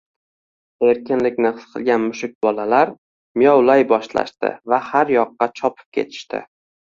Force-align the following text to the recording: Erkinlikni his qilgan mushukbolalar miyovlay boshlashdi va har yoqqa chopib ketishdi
Erkinlikni 0.91 1.51
his 1.57 1.67
qilgan 1.73 2.01
mushukbolalar 2.05 2.93
miyovlay 3.41 3.85
boshlashdi 3.93 4.51
va 4.75 4.81
har 4.89 5.13
yoqqa 5.19 5.51
chopib 5.61 5.87
ketishdi 6.01 6.43